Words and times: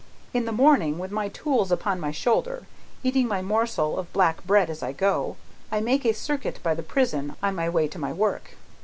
In 0.33 0.45
the 0.45 0.51
morning, 0.51 0.97
with 0.97 1.11
my 1.11 1.27
tools 1.29 1.71
upon 1.71 1.99
my 1.99 2.09
shoulder, 2.09 2.65
eating 3.03 3.27
my 3.27 3.43
morsel 3.43 3.99
of 3.99 4.11
black 4.13 4.43
bread 4.47 4.67
as 4.67 4.81
I 4.81 4.93
go, 4.93 5.37
I 5.71 5.79
make 5.79 6.05
a 6.05 6.11
circuit 6.15 6.57
by 6.63 6.73
the 6.73 6.81
prison, 6.81 7.35
on 7.43 7.53
my 7.53 7.69
way 7.69 7.87
to 7.89 7.99
my 7.99 8.11
work. 8.11 8.55